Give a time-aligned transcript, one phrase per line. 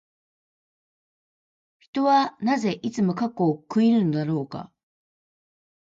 [1.77, 4.71] 人はなぜ、いつも過去を悔いるのだろうか。